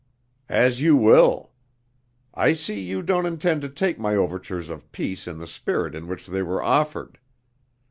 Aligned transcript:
"As 0.49 0.81
you 0.81 0.95
will. 0.95 1.51
I 2.33 2.53
see 2.53 2.79
you 2.81 3.03
don't 3.03 3.27
intend 3.27 3.61
to 3.61 3.69
take 3.69 3.99
my 3.99 4.15
overtures 4.15 4.71
of 4.71 4.91
peace 4.91 5.27
in 5.27 5.37
the 5.37 5.45
spirit 5.45 5.93
in 5.93 6.07
which 6.07 6.25
they 6.25 6.41
were 6.41 6.63
offered. 6.63 7.19